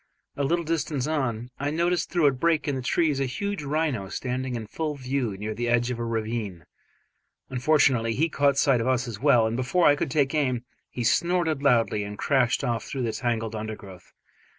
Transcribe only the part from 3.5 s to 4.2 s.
rhino